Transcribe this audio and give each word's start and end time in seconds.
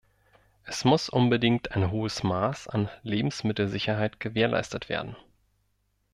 Es 0.63 0.83
muss 0.83 1.09
unbedingt 1.09 1.73
ein 1.73 1.91
hohes 1.91 2.23
Maß 2.23 2.67
an 2.67 2.89
Lebensmittelsicherheit 3.03 4.19
gewährleistet 4.19 4.89
werden. 4.89 5.15